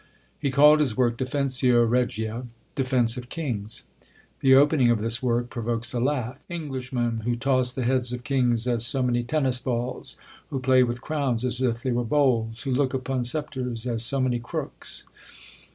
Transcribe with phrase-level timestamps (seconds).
[0.39, 3.83] He called his work Defensio Regia, Defence of Kings.
[4.39, 7.19] The opening of this work provokes a laugh: "Englishmen!
[7.19, 10.15] who toss the heads of kings as so many tennis balls;
[10.49, 14.19] who play with crowns as if they were bowls; who look upon sceptres as so
[14.19, 15.03] many crooks."